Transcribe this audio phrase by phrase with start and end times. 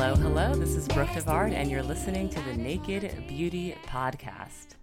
[0.00, 0.54] Hello, hello.
[0.54, 4.76] This is Brooke DeVard, and you're listening to the Naked Beauty Podcast.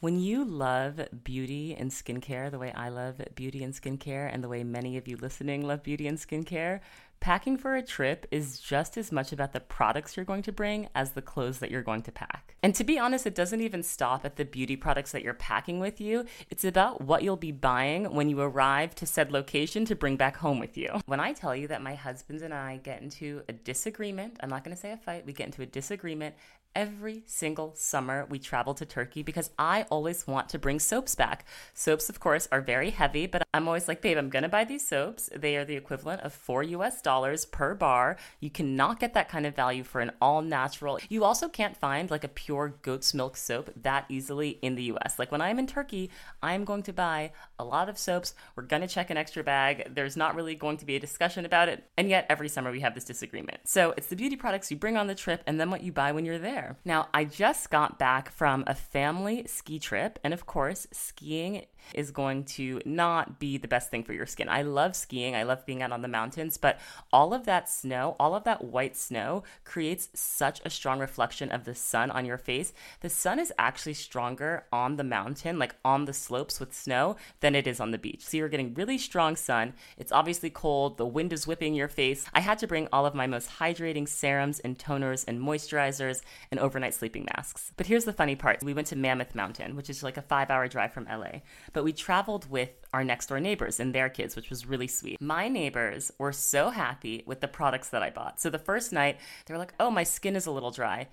[0.00, 4.50] When you love beauty and skincare the way I love beauty and skincare, and the
[4.50, 6.80] way many of you listening love beauty and skincare,
[7.20, 10.88] Packing for a trip is just as much about the products you're going to bring
[10.94, 12.56] as the clothes that you're going to pack.
[12.62, 15.80] And to be honest, it doesn't even stop at the beauty products that you're packing
[15.80, 16.24] with you.
[16.48, 20.38] It's about what you'll be buying when you arrive to said location to bring back
[20.38, 20.98] home with you.
[21.04, 24.64] When I tell you that my husband and I get into a disagreement, I'm not
[24.64, 26.34] going to say a fight, we get into a disagreement
[26.74, 31.46] every single summer we travel to Turkey because I always want to bring soaps back.
[31.74, 34.64] Soaps, of course, are very heavy, but I'm always like, babe, I'm going to buy
[34.64, 35.28] these soaps.
[35.34, 38.16] They are the equivalent of four US dollars per bar.
[38.40, 40.98] You cannot get that kind of value for an all natural.
[41.08, 45.18] You also can't find like a pure goat's milk soap that easily in the US.
[45.18, 46.10] Like when I'm in Turkey,
[46.42, 48.34] I'm going to buy a lot of soaps.
[48.54, 49.94] We're going to check an extra bag.
[49.94, 51.84] There's not really going to be a discussion about it.
[51.96, 53.58] And yet, every summer we have this disagreement.
[53.64, 56.12] So it's the beauty products you bring on the trip and then what you buy
[56.12, 56.76] when you're there there.
[56.84, 62.10] Now, I just got back from a family ski trip, and of course, skiing is
[62.10, 64.48] going to not be the best thing for your skin.
[64.48, 66.78] I love skiing, I love being out on the mountains, but
[67.12, 71.64] all of that snow, all of that white snow creates such a strong reflection of
[71.64, 72.72] the sun on your face.
[73.00, 77.54] The sun is actually stronger on the mountain, like on the slopes with snow, than
[77.54, 78.24] it is on the beach.
[78.24, 79.74] So you're getting really strong sun.
[79.96, 82.26] It's obviously cold, the wind is whipping your face.
[82.34, 86.60] I had to bring all of my most hydrating serums and toners and moisturizers and
[86.60, 87.72] overnight sleeping masks.
[87.76, 90.50] But here's the funny part we went to Mammoth Mountain, which is like a five
[90.50, 91.40] hour drive from LA.
[91.72, 95.20] But we traveled with our next door neighbors and their kids, which was really sweet.
[95.20, 98.40] My neighbors were so happy with the products that I bought.
[98.40, 101.08] So the first night, they were like, oh, my skin is a little dry.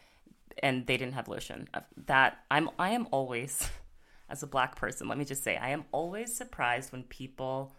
[0.63, 1.67] And they didn't have lotion.
[1.73, 3.69] Uh, that I'm I am always
[4.29, 7.73] as a black person, let me just say, I am always surprised when people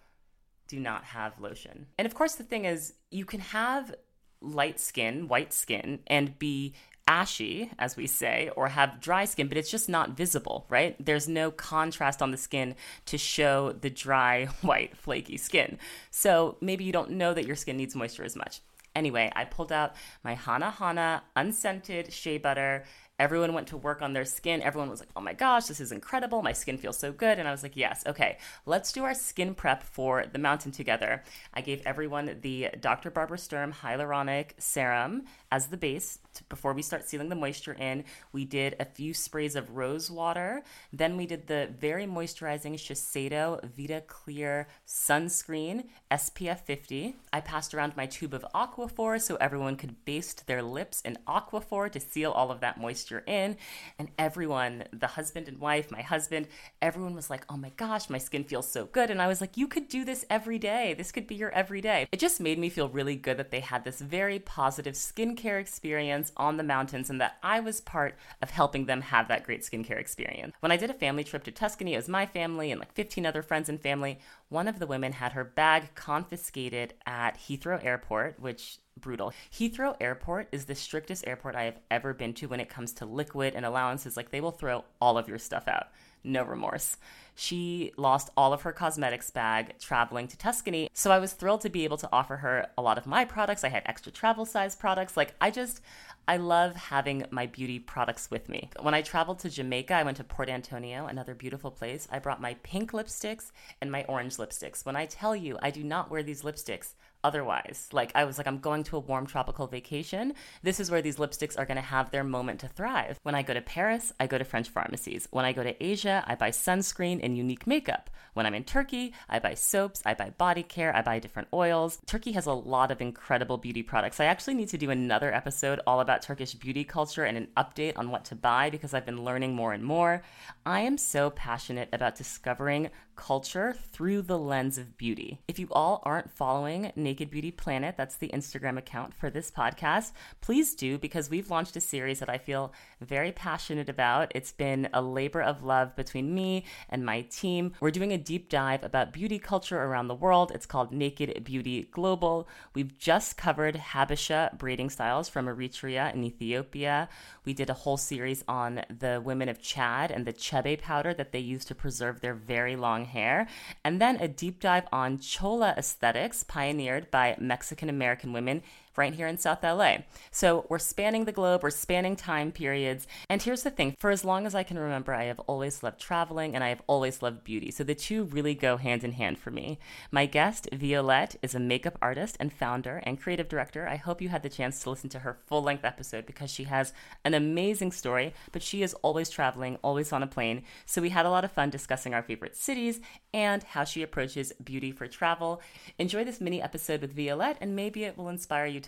[0.67, 1.87] do not have lotion.
[1.99, 3.95] And of course, the thing is, you can have
[4.41, 6.75] light skin, white skin, and be
[7.09, 10.95] ashy, as we say, or have dry skin, but it's just not visible, right?
[11.05, 12.77] There's no contrast on the skin
[13.07, 15.79] to show the dry, white, flaky skin.
[16.11, 18.61] So maybe you don't know that your skin needs moisture as much.
[18.95, 22.85] Anyway, I pulled out my Hanahana unscented shea butter
[23.19, 24.63] everyone went to work on their skin.
[24.63, 26.41] Everyone was like, oh my gosh, this is incredible.
[26.43, 27.39] My skin feels so good.
[27.39, 31.25] And I was like, yes, okay, let's do our skin prep for the mountain together.
[31.53, 33.11] I gave everyone the Dr.
[33.11, 36.19] Barbara Sturm Hyaluronic Serum as the base
[36.49, 38.05] before we start sealing the moisture in.
[38.33, 40.63] We did a few sprays of rose water.
[40.93, 47.17] Then we did the very moisturizing Shiseido Vita Clear sunscreen, SPF 50.
[47.33, 51.91] I passed around my tube of Aquaphor so everyone could baste their lips in Aquaphor
[51.91, 53.57] to seal all of that moisture in.
[53.99, 56.49] And everyone, the husband and wife, my husband,
[56.83, 59.11] everyone was like, oh my gosh, my skin feels so good.
[59.11, 60.95] And I was like, you could do this every day.
[60.95, 62.07] This could be your everyday.
[62.13, 66.33] It just made me feel really good that they had this very positive skincare experience
[66.37, 69.99] on the mountains and that I was part of helping them have that great skincare
[69.99, 70.55] experience.
[70.61, 73.25] When I did a family trip to Tuscany, it was my family and like 15
[73.25, 74.19] other friends and family.
[74.49, 79.33] One of the women had her bag confiscated at Heathrow Airport, which brutal.
[79.53, 83.05] Heathrow Airport is the strictest airport I have ever been to when it comes to
[83.05, 84.17] liquid and allowances.
[84.17, 85.89] Like they will throw all of your stuff out.
[86.25, 86.97] No remorse.
[87.41, 90.91] She lost all of her cosmetics bag traveling to Tuscany.
[90.93, 93.63] So I was thrilled to be able to offer her a lot of my products.
[93.63, 95.17] I had extra travel size products.
[95.17, 95.81] Like I just
[96.27, 98.71] I love having my beauty products with me.
[98.81, 102.09] When I traveled to Jamaica, I went to Port Antonio, another beautiful place.
[102.11, 104.85] I brought my pink lipsticks and my orange lipsticks.
[104.85, 106.95] When I tell you I do not wear these lipsticks
[107.25, 107.89] otherwise.
[107.93, 110.35] Like I was like, I'm going to a warm tropical vacation.
[110.63, 113.19] This is where these lipsticks are going to have their moment to thrive.
[113.23, 115.29] When I go to Paris, I go to French pharmacies.
[115.31, 118.11] When I go to Asia, I buy sunscreen and unique makeup.
[118.35, 121.99] When I'm in Turkey, I buy soaps, I buy body care, I buy different oils.
[122.07, 124.21] Turkey has a lot of incredible beauty products.
[124.21, 127.95] I actually need to do another episode all about Turkish beauty culture and an update
[127.97, 130.23] on what to buy because I've been learning more and more.
[130.65, 135.41] I am so passionate about discovering culture through the lens of beauty.
[135.49, 140.13] If you all aren't following Naked Beauty Planet, that's the Instagram account for this podcast,
[140.43, 142.71] please do because we've launched a series that I feel
[143.01, 144.31] very passionate about.
[144.35, 147.73] It's been a labor of love between me and my team.
[147.81, 150.53] We're doing a deep dive about beauty culture around the world.
[150.55, 152.47] It's called Naked Beauty Global.
[152.75, 157.09] We've just covered Habesha braiding styles from Eritrea and Ethiopia.
[157.47, 161.33] We did a whole series on the women of Chad and the chebe powder that
[161.33, 163.49] they use to preserve their very long hair,
[163.83, 168.63] and then a deep dive on chola aesthetics pioneered by Mexican American women
[168.99, 169.99] right here in South LA.
[170.31, 173.07] So we're spanning the globe, we're spanning time periods.
[173.31, 176.01] And here's the thing for as long as I can remember, I have always loved
[176.01, 177.71] traveling and I have always loved beauty.
[177.71, 179.79] So the two really go hand in hand for me.
[180.11, 183.89] My guest, Violette, is a makeup artist and founder and creative director.
[183.89, 186.65] I hope you had the chance to listen to her full length episode because she
[186.65, 186.93] has
[187.25, 190.65] an amazing story, but she is always traveling, always on a plane.
[190.87, 193.01] So we had a lot of fun discussing our favorite cities
[193.33, 195.63] and how she approaches beauty for travel.
[195.99, 198.88] Enjoy this mini episode with Violette, and maybe it will inspire you to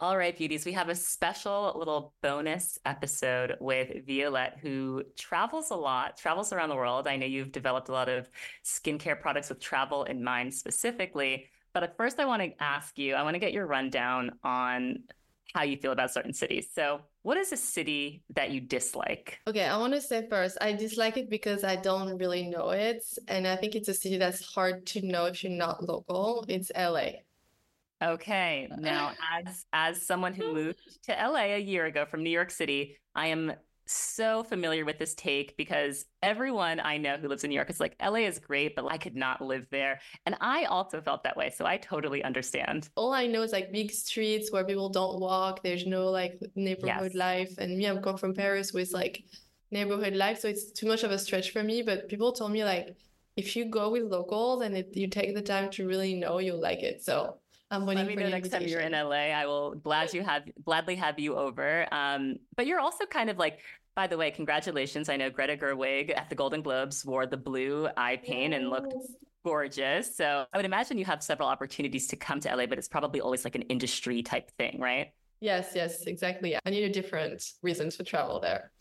[0.00, 5.74] All right, beauties, we have a special little bonus episode with Violette, who travels a
[5.74, 7.08] lot, travels around the world.
[7.08, 8.28] I know you've developed a lot of
[8.64, 11.46] skincare products with travel in mind specifically.
[11.72, 15.00] But at first, I want to ask you, I want to get your rundown on
[15.52, 16.68] how you feel about certain cities.
[16.72, 19.40] So, what is a city that you dislike?
[19.48, 23.04] Okay, I want to say first, I dislike it because I don't really know it.
[23.26, 26.44] And I think it's a city that's hard to know if you're not local.
[26.46, 27.22] It's LA.
[28.02, 28.68] Okay.
[28.78, 29.12] Now,
[29.46, 33.28] as as someone who moved to LA a year ago from New York City, I
[33.28, 33.52] am
[33.90, 37.80] so familiar with this take because everyone I know who lives in New York is
[37.80, 40.00] like, LA is great, but I could not live there.
[40.26, 41.50] And I also felt that way.
[41.50, 42.90] So I totally understand.
[42.96, 45.62] All I know is like big streets where people don't walk.
[45.62, 47.14] There's no like neighborhood yes.
[47.14, 47.54] life.
[47.58, 49.24] And me, I'm come from Paris with like
[49.70, 50.40] neighborhood life.
[50.40, 51.82] So it's too much of a stretch for me.
[51.82, 52.94] But people told me like,
[53.36, 56.60] if you go with locals and if you take the time to really know, you'll
[56.60, 57.02] like it.
[57.04, 57.38] So
[57.70, 59.30] I'm waiting Let me for know next time you're in LA.
[59.34, 61.86] I will glad you have gladly have you over.
[61.92, 63.60] Um, but you're also kind of like,
[63.94, 65.08] by the way, congratulations.
[65.08, 68.94] I know Greta Gerwig at the Golden Globes wore the blue eye paint and looked
[69.44, 70.16] gorgeous.
[70.16, 73.20] So I would imagine you have several opportunities to come to LA, but it's probably
[73.20, 75.12] always like an industry type thing, right?
[75.40, 76.56] Yes, yes, exactly.
[76.56, 78.72] I need a different reasons for travel there.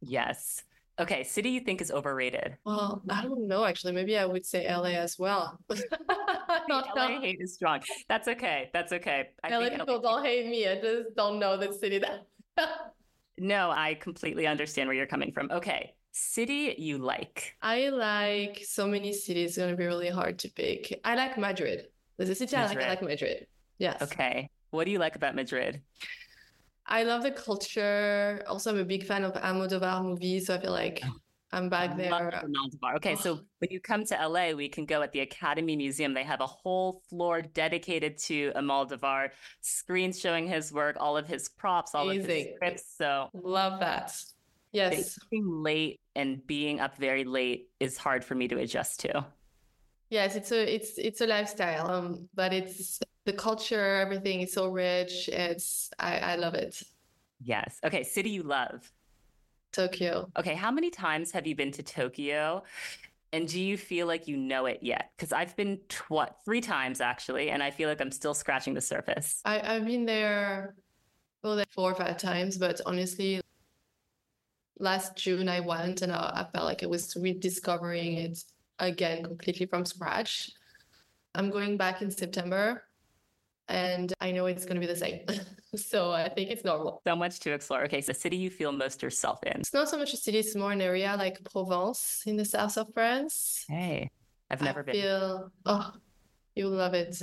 [0.00, 0.62] Yes.
[1.00, 2.58] Okay, city you think is overrated?
[2.64, 3.92] Well, I don't know actually.
[3.92, 5.58] Maybe I would say LA as well.
[6.68, 7.80] Not LA hate is strong.
[8.08, 8.68] That's okay.
[8.74, 9.30] That's okay.
[9.42, 10.00] I LA people LA...
[10.00, 10.68] don't hate me.
[10.68, 12.26] I just don't know the city that.
[13.38, 15.50] no, I completely understand where you're coming from.
[15.50, 17.56] Okay, city you like?
[17.62, 19.50] I like so many cities.
[19.50, 21.00] It's gonna be really hard to pick.
[21.02, 21.86] I like Madrid.
[22.18, 22.76] There's a city Madrid.
[22.76, 22.86] I like.
[22.86, 23.46] I like Madrid.
[23.78, 24.02] Yes.
[24.02, 24.50] Okay.
[24.70, 25.80] What do you like about Madrid?
[26.90, 28.42] I love the culture.
[28.48, 31.02] Also, I'm a big fan of Almodovar movies, so I feel like
[31.52, 32.42] I'm back there.
[32.96, 36.14] Okay, so when you come to LA, we can go at the Academy Museum.
[36.14, 39.30] They have a whole floor dedicated to Almodovar,
[39.60, 42.22] screens showing his work, all of his props, all Amazing.
[42.22, 42.94] of his scripts.
[42.96, 44.14] So love that.
[44.72, 45.18] Yes.
[45.30, 49.26] Being late and being up very late is hard for me to adjust to.
[50.08, 54.68] Yes, it's a it's it's a lifestyle, um, but it's the culture, everything is so
[54.68, 55.28] rich.
[55.28, 56.82] It's I I love it.
[57.42, 57.78] Yes.
[57.84, 58.02] Okay.
[58.02, 58.90] City you love.
[59.72, 60.30] Tokyo.
[60.36, 62.64] Okay, how many times have you been to Tokyo?
[63.32, 65.12] And do you feel like you know it yet?
[65.16, 68.80] Because I've been what three times actually, and I feel like I'm still scratching the
[68.80, 69.40] surface.
[69.44, 70.74] I, I've been there
[71.42, 73.40] well four or five times, but honestly,
[74.80, 78.42] last June I went and I, I felt like I was rediscovering it
[78.80, 80.50] again completely from scratch.
[81.36, 82.82] I'm going back in September
[83.70, 85.20] and I know it's going to be the same.
[85.76, 87.00] so I think it's normal.
[87.06, 87.84] So much to explore.
[87.84, 89.60] Okay, so city you feel most yourself in?
[89.60, 92.76] It's not so much a city, it's more an area like Provence in the south
[92.76, 93.64] of France.
[93.68, 94.10] Hey,
[94.50, 94.94] I've never I been.
[94.94, 95.92] Feel, oh,
[96.54, 97.22] you'll love it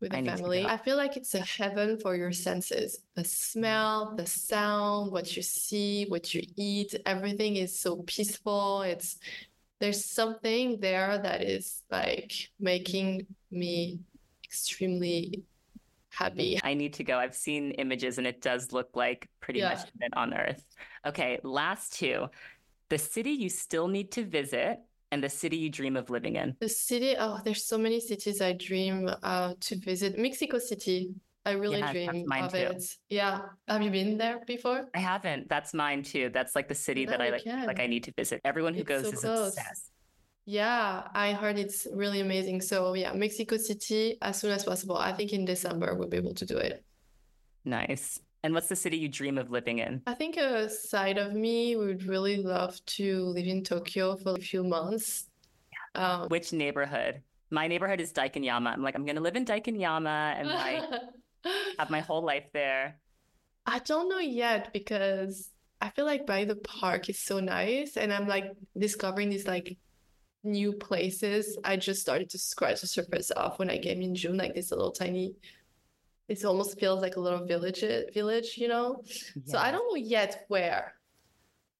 [0.00, 0.64] with a family.
[0.64, 3.00] I feel like it's a heaven for your senses.
[3.14, 8.82] The smell, the sound, what you see, what you eat, everything is so peaceful.
[8.82, 9.18] It's
[9.78, 14.00] there's something there that is like making me
[14.44, 15.42] extremely
[16.12, 16.60] happy.
[16.62, 17.18] I need to go.
[17.18, 19.70] I've seen images and it does look like pretty yeah.
[19.70, 20.64] much heaven on earth.
[21.06, 22.26] Okay, last two.
[22.88, 24.78] The city you still need to visit
[25.10, 26.56] and the city you dream of living in.
[26.60, 30.18] The city, oh, there's so many cities I dream uh, to visit.
[30.18, 31.14] Mexico City.
[31.44, 32.58] I really yeah, dream of too.
[32.58, 32.84] it.
[33.08, 33.40] Yeah.
[33.66, 34.86] Have you been there before?
[34.94, 35.48] I haven't.
[35.48, 36.30] That's mine too.
[36.32, 38.40] That's like the city no, that I like like I need to visit.
[38.44, 39.48] Everyone who it's goes so is close.
[39.48, 39.91] obsessed.
[40.44, 42.60] Yeah, I heard it's really amazing.
[42.62, 44.96] So yeah, Mexico City as soon as possible.
[44.96, 46.84] I think in December we'll be able to do it.
[47.64, 48.18] Nice.
[48.42, 50.02] And what's the city you dream of living in?
[50.06, 54.40] I think a side of me would really love to live in Tokyo for a
[54.40, 55.28] few months.
[55.94, 57.22] Um, Which neighborhood?
[57.50, 58.72] My neighborhood is Daikanyama.
[58.72, 60.82] I'm like, I'm going to live in Daikanyama and like
[61.78, 62.98] have my whole life there.
[63.64, 67.96] I don't know yet because I feel like by the park is so nice.
[67.96, 69.76] And I'm like discovering these like
[70.44, 71.58] new places.
[71.64, 74.70] I just started to scratch the surface off when I came in June, like this
[74.70, 75.34] little tiny.
[76.28, 77.84] It almost feels like a little village,
[78.14, 79.02] village, you know.
[79.44, 80.94] So I don't know yet where,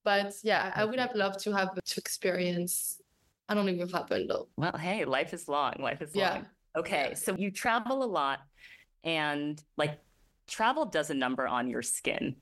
[0.04, 3.00] but yeah, I would have loved to have to experience.
[3.48, 4.48] I don't it happened though.
[4.56, 5.74] Well, hey, life is long.
[5.78, 6.32] Life is yeah.
[6.34, 6.46] long.
[6.76, 7.14] Okay, yeah.
[7.14, 8.40] so you travel a lot,
[9.04, 9.98] and like
[10.46, 12.36] travel does a number on your skin.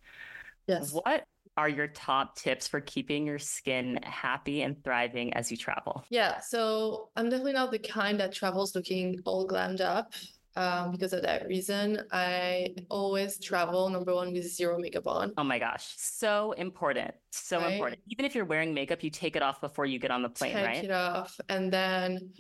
[0.67, 0.93] Yes.
[0.93, 1.25] What
[1.57, 6.05] are your top tips for keeping your skin happy and thriving as you travel?
[6.11, 10.15] Yeah, so I'm definitely not the kind that travels looking all glammed up.
[10.57, 15.33] Um, because of that reason, I always travel number one with zero makeup on.
[15.39, 17.73] Oh my gosh, so important, so right?
[17.73, 18.01] important.
[18.09, 20.55] Even if you're wearing makeup, you take it off before you get on the plane,
[20.55, 20.75] take right?
[20.75, 22.33] Take it off, and then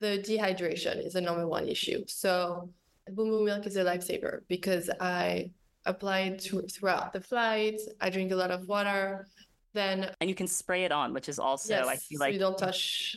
[0.00, 2.02] the dehydration is the number one issue.
[2.06, 2.70] So,
[3.10, 5.50] Boum Boum Milk is a lifesaver because I
[5.86, 7.80] apply to, throughout the flight.
[8.00, 9.26] I drink a lot of water.
[9.72, 12.40] Then and you can spray it on, which is also yes, I feel like you
[12.40, 13.16] don't touch.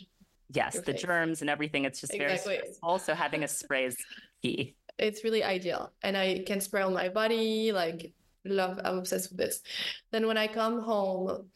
[0.52, 1.02] Yes, the face.
[1.02, 1.86] germs and everything.
[1.86, 2.58] It's just exactly.
[2.58, 3.98] very also having a spray is
[4.42, 4.76] key.
[5.00, 7.72] It's really ideal, and I can spray on my body.
[7.72, 8.14] Like
[8.46, 9.62] love, I'm obsessed with this.
[10.12, 11.50] Then when I come home.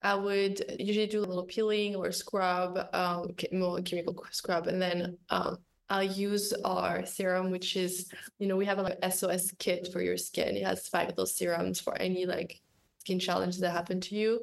[0.00, 5.18] I would usually do a little peeling or scrub, um, more chemical scrub, and then
[5.28, 5.58] um,
[5.90, 10.02] I'll use our serum, which is, you know, we have a like, SOS kit for
[10.02, 10.56] your skin.
[10.56, 12.60] It has five of those serums for any like
[13.00, 14.40] skin challenge that happen to you.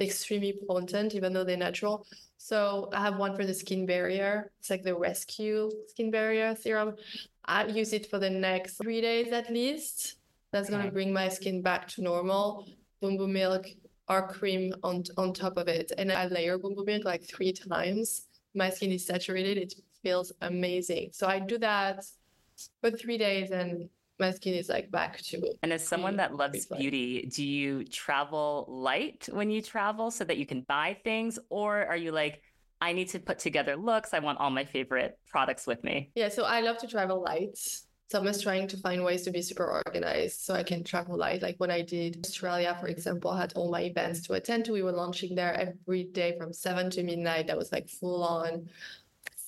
[0.00, 2.06] extremely potent, even though they're natural.
[2.36, 4.52] So I have one for the skin barrier.
[4.60, 6.96] It's like the rescue skin barrier serum.
[7.44, 10.16] I use it for the next three days at least.
[10.52, 12.68] That's gonna bring my skin back to normal.
[13.00, 13.66] Boum Boum Milk,
[14.08, 17.52] our cream on on top of it, and I layer Boum Boum Milk like three
[17.52, 18.26] times.
[18.54, 19.58] My skin is saturated.
[19.58, 19.74] It
[20.04, 21.10] feels amazing.
[21.12, 22.04] So I do that
[22.80, 23.88] for three days and
[24.20, 28.64] my skin is like back to and as someone that loves beauty do you travel
[28.68, 31.38] light when you travel so that you can buy things?
[31.48, 32.40] Or are you like
[32.80, 36.10] i need to put together looks i want all my favorite products with me?
[36.14, 37.58] Yeah so i love to travel light.
[38.10, 41.16] So i'm just trying to find ways to be super organized so i can travel
[41.16, 41.42] light.
[41.42, 44.72] Like when i did australia for example I had all my events to attend to.
[44.72, 47.48] We were launching there every day from 7 to midnight.
[47.48, 48.68] That was like full on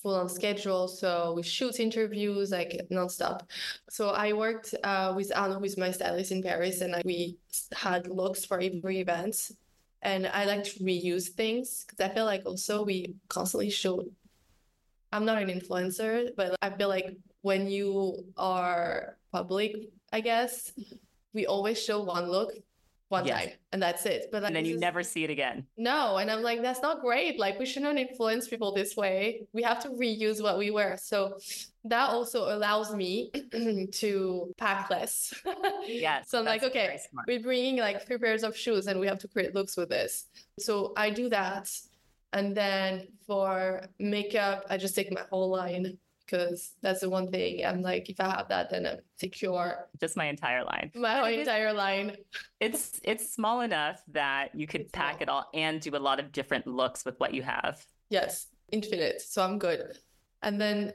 [0.01, 0.87] full on schedule.
[0.87, 3.41] So we shoot interviews like nonstop.
[3.89, 7.37] So I worked uh, with Anna, who is my stylist in Paris, and we
[7.73, 9.51] had looks for every event.
[10.01, 14.03] And I like to reuse things because I feel like also we constantly show.
[15.11, 19.75] I'm not an influencer, but I feel like when you are public,
[20.11, 20.71] I guess,
[21.33, 22.51] we always show one look
[23.09, 23.45] one yes.
[23.45, 24.29] time and that's it.
[24.31, 24.81] But like, and then you is...
[24.81, 25.65] never see it again.
[25.77, 26.17] No.
[26.17, 27.39] And I'm like, that's not great.
[27.39, 29.47] Like we shouldn't influence people this way.
[29.53, 30.97] We have to reuse what we wear.
[30.97, 31.37] So
[31.85, 33.31] that also allows me
[33.93, 35.33] to pack less.
[35.85, 36.29] yes.
[36.29, 39.27] So I'm like, okay, we're bringing like three pairs of shoes and we have to
[39.27, 40.25] create looks with this.
[40.59, 41.71] So I do that.
[42.33, 47.65] And then for makeup, I just take my whole line because that's the one thing
[47.65, 49.87] I'm like, if I have that, then I'm secure.
[49.99, 50.91] Just my entire line.
[50.95, 52.17] My whole entire line.
[52.59, 55.23] It's it's small enough that you could it's pack small.
[55.23, 57.85] it all and do a lot of different looks with what you have.
[58.09, 59.21] Yes, infinite.
[59.21, 59.97] So I'm good.
[60.43, 60.93] And then,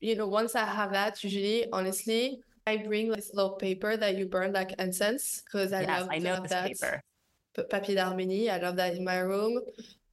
[0.00, 4.26] you know, once I have that, usually, honestly, I bring this little paper that you
[4.26, 6.66] burn like incense because I yes, love I know this that.
[6.68, 7.02] paper.
[7.68, 8.48] Papier d'Arménie.
[8.48, 9.60] I love that in my room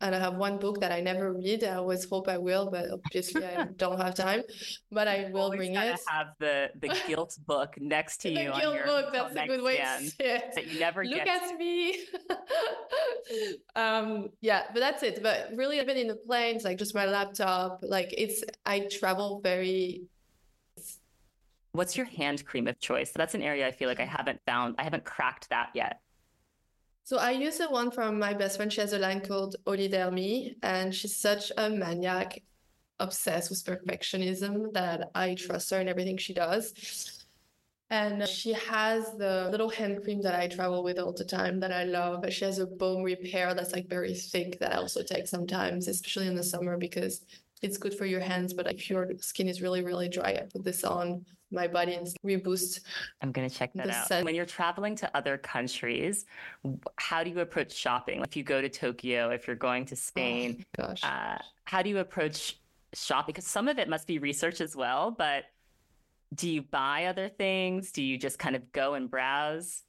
[0.01, 1.63] and I have one book that I never read.
[1.63, 4.43] I always hope I will, but obviously I don't have time.
[4.91, 5.99] But I will bring it.
[6.07, 8.51] Have the the guilt book next to you.
[8.51, 9.13] the guilt book.
[9.13, 10.55] That's a good way to say it.
[10.55, 12.05] That you never look at me.
[13.75, 15.21] um, yeah, but that's it.
[15.21, 17.79] But really, even in the planes, like just my laptop.
[17.81, 20.03] Like it's I travel very.
[21.73, 23.11] What's your hand cream of choice?
[23.11, 24.75] That's an area I feel like I haven't found.
[24.79, 25.99] I haven't cracked that yet.
[27.09, 28.71] So I use the one from my best friend.
[28.71, 32.43] She has a line called Olidermi, and she's such a maniac,
[32.99, 37.25] obsessed with perfectionism that I trust her in everything she does.
[37.89, 41.71] And she has the little hand cream that I travel with all the time that
[41.71, 42.23] I love.
[42.31, 46.27] She has a bone repair that's like very thick that I also take sometimes, especially
[46.27, 47.25] in the summer because
[47.63, 48.53] it's good for your hands.
[48.53, 52.07] But if your skin is really, really dry, I put this on my body and
[52.25, 52.81] reboost.
[53.21, 54.23] I'm going to check that out.
[54.23, 56.25] When you're traveling to other countries,
[56.97, 58.21] how do you approach shopping?
[58.21, 61.03] If you go to Tokyo, if you're going to Spain, oh, gosh.
[61.03, 62.59] Uh, how do you approach
[62.93, 63.33] shopping?
[63.33, 65.45] Because some of it must be research as well, but
[66.33, 67.91] do you buy other things?
[67.91, 69.83] Do you just kind of go and browse?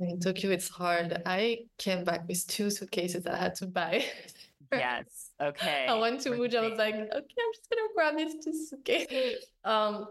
[0.00, 1.22] In Tokyo, it's hard.
[1.26, 4.04] I came back with two suitcases that I had to buy.
[4.72, 5.30] yes.
[5.40, 5.86] Okay.
[5.88, 6.56] I went to Muji.
[6.56, 9.46] I was like, okay, I'm just gonna grab these two suitcases.
[9.64, 10.08] Um,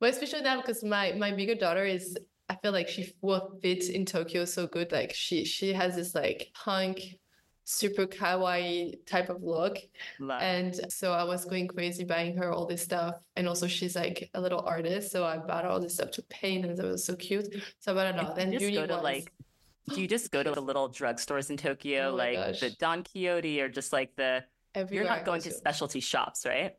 [0.00, 2.16] but especially now because my my bigger daughter is
[2.48, 4.90] I feel like she will fit in Tokyo so good.
[4.92, 7.18] Like she she has this like punk,
[7.64, 9.78] super kawaii type of look.
[10.18, 10.40] Love.
[10.40, 13.16] And so I was going crazy buying her all this stuff.
[13.36, 15.12] And also she's like a little artist.
[15.12, 17.54] So I bought all this stuff to paint and it was so cute.
[17.80, 18.36] So I bought a lot.
[18.36, 19.32] Then just go to like
[19.94, 22.60] do you just go to the little drugstores in Tokyo, oh like gosh.
[22.60, 26.74] the Don Quijote or just like the Everywhere you're not going to specialty shops, right?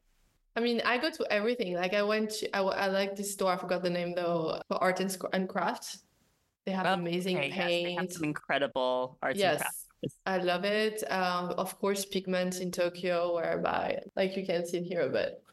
[0.56, 1.76] I mean, I go to everything.
[1.76, 3.54] Like I went to, I, I like this store.
[3.54, 4.62] I forgot the name though.
[4.68, 6.00] For art and, and craft.
[6.66, 7.72] They have oh, amazing okay, paint.
[7.72, 9.54] Yes, they have some incredible arts yes.
[9.54, 9.86] and crafts.
[10.26, 11.04] I love it.
[11.12, 15.44] Um, of course, pigments in Tokyo, whereby like you can see here, but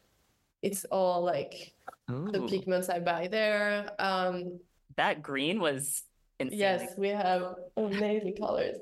[0.61, 1.73] it's all like
[2.11, 2.29] Ooh.
[2.31, 3.91] the pigments I buy there.
[3.99, 4.59] Um,
[4.95, 6.03] that green was
[6.39, 8.77] Yes, we have amazing colors.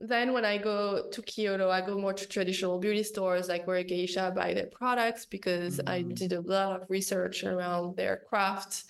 [0.00, 3.82] Then when I go to Kyoto, I go more to traditional beauty stores like where
[3.82, 5.88] geisha buy their products because mm.
[5.88, 8.84] I did a lot of research around their craft.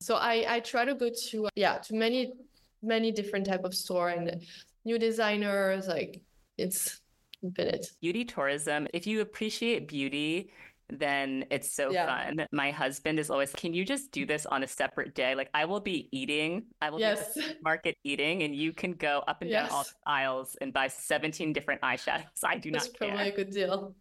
[0.00, 2.34] So I, I try to go to yeah to many
[2.82, 4.44] many different type of store and
[4.84, 6.20] new designers like
[6.58, 7.00] it's
[7.42, 7.86] infinite.
[8.00, 8.86] Beauty tourism.
[8.92, 10.52] If you appreciate beauty,
[10.98, 12.06] then it's so yeah.
[12.06, 12.46] fun.
[12.52, 15.34] My husband is always, can you just do this on a separate day?
[15.34, 17.34] Like I will be eating, I will yes.
[17.34, 19.70] be market eating, and you can go up and yes.
[19.70, 22.24] down all aisles and buy 17 different eyeshadows.
[22.44, 23.08] I do That's not care.
[23.08, 23.94] That's probably a good deal.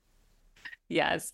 [0.90, 1.32] Yes.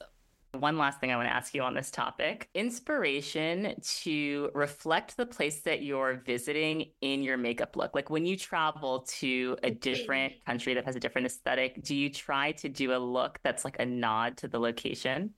[0.54, 5.26] One last thing I want to ask you on this topic inspiration to reflect the
[5.26, 7.94] place that you're visiting in your makeup look.
[7.94, 12.10] Like when you travel to a different country that has a different aesthetic, do you
[12.10, 15.34] try to do a look that's like a nod to the location?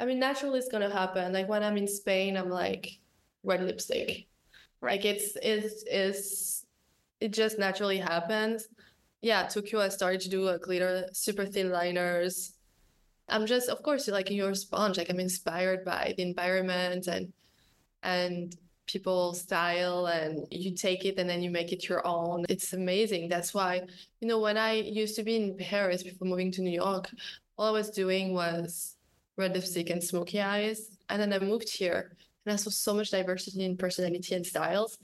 [0.00, 1.32] I mean, naturally, it's gonna happen.
[1.32, 2.98] Like when I'm in Spain, I'm like
[3.44, 4.26] red lipstick.
[4.80, 4.92] Right.
[4.92, 6.66] Like it's it's is
[7.20, 8.66] it just naturally happens.
[9.20, 12.54] Yeah, Tokyo, I started to do a glitter, super thin liners.
[13.28, 14.96] I'm just, of course, like you're a sponge.
[14.96, 17.32] Like I'm inspired by the environment and
[18.02, 22.46] and people's style, and you take it and then you make it your own.
[22.48, 23.28] It's amazing.
[23.28, 23.82] That's why,
[24.20, 27.10] you know, when I used to be in Paris before moving to New York,
[27.58, 28.96] all I was doing was
[29.40, 30.90] red lipstick and smoky eyes.
[31.08, 34.98] And then I moved here and I saw so much diversity in personality and styles.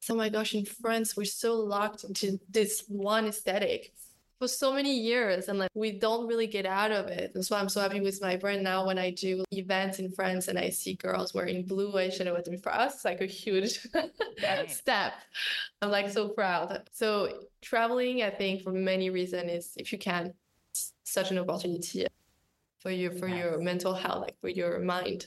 [0.00, 3.92] So, oh my gosh, in France, we're so locked into this one aesthetic
[4.40, 7.32] for so many years and like we don't really get out of it.
[7.34, 10.48] That's why I'm so happy with my brand now when I do events in France
[10.48, 12.56] and I see girls wearing blue eyeshadow with me.
[12.56, 13.80] For us, it's like a huge
[14.68, 15.12] step.
[15.82, 16.88] I'm like so proud.
[16.92, 20.32] So traveling, I think for many reasons is if you can,
[21.04, 22.06] such an opportunity
[22.80, 23.38] for your for yes.
[23.38, 25.26] your mental health, like for your mind.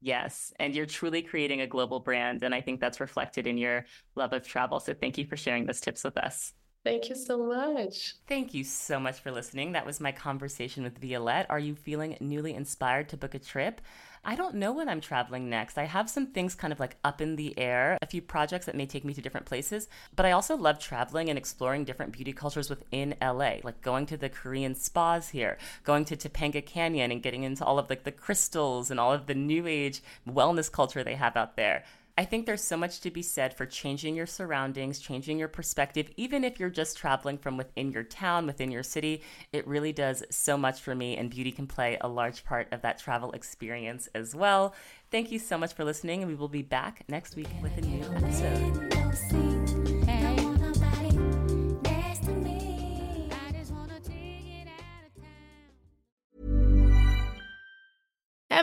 [0.00, 3.86] Yes, and you're truly creating a global brand, and I think that's reflected in your
[4.16, 4.78] love of travel.
[4.80, 6.52] So thank you for sharing those tips with us.
[6.84, 8.14] Thank you so much.
[8.28, 9.72] Thank you so much for listening.
[9.72, 11.46] That was my conversation with Violette.
[11.48, 13.80] Are you feeling newly inspired to book a trip?
[14.22, 15.78] I don't know when I'm traveling next.
[15.78, 18.74] I have some things kind of like up in the air, a few projects that
[18.74, 22.34] may take me to different places, but I also love traveling and exploring different beauty
[22.34, 27.22] cultures within LA, like going to the Korean spas here, going to Topanga Canyon and
[27.22, 31.02] getting into all of like the crystals and all of the new age wellness culture
[31.02, 31.84] they have out there.
[32.16, 36.10] I think there's so much to be said for changing your surroundings, changing your perspective,
[36.16, 39.22] even if you're just traveling from within your town, within your city.
[39.52, 42.82] It really does so much for me, and beauty can play a large part of
[42.82, 44.74] that travel experience as well.
[45.10, 47.80] Thank you so much for listening, and we will be back next week with a
[47.80, 49.83] new episode.